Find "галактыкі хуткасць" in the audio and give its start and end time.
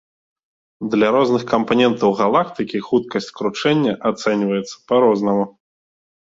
2.23-3.31